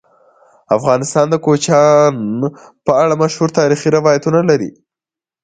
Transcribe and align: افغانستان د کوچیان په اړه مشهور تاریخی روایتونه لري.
افغانستان 0.77 1.25
د 1.29 1.35
کوچیان 1.45 2.15
په 2.85 2.91
اړه 3.03 3.13
مشهور 3.23 3.49
تاریخی 3.59 3.89
روایتونه 3.97 4.39
لري. 4.49 4.71